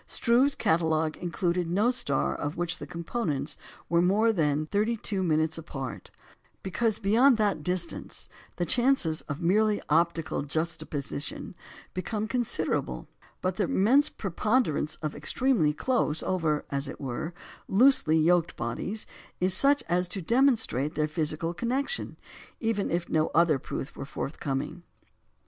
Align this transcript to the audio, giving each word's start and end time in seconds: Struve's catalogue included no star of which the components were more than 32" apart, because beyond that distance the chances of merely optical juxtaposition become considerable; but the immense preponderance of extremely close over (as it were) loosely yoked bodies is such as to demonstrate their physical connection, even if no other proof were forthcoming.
Struve's 0.07 0.55
catalogue 0.55 1.15
included 1.17 1.69
no 1.69 1.91
star 1.91 2.35
of 2.35 2.57
which 2.57 2.79
the 2.79 2.87
components 2.87 3.55
were 3.87 4.01
more 4.01 4.33
than 4.33 4.65
32" 4.65 5.47
apart, 5.59 6.09
because 6.63 6.97
beyond 6.97 7.37
that 7.37 7.61
distance 7.61 8.27
the 8.55 8.65
chances 8.65 9.21
of 9.29 9.43
merely 9.43 9.79
optical 9.89 10.41
juxtaposition 10.41 11.53
become 11.93 12.27
considerable; 12.27 13.07
but 13.43 13.57
the 13.57 13.65
immense 13.65 14.09
preponderance 14.09 14.95
of 15.03 15.13
extremely 15.15 15.71
close 15.71 16.23
over 16.23 16.65
(as 16.71 16.87
it 16.87 16.99
were) 16.99 17.31
loosely 17.67 18.17
yoked 18.17 18.55
bodies 18.55 19.05
is 19.39 19.53
such 19.53 19.83
as 19.87 20.07
to 20.07 20.19
demonstrate 20.19 20.95
their 20.95 21.05
physical 21.05 21.53
connection, 21.53 22.17
even 22.59 22.89
if 22.89 23.07
no 23.07 23.27
other 23.35 23.59
proof 23.59 23.95
were 23.95 24.03
forthcoming. 24.05 24.81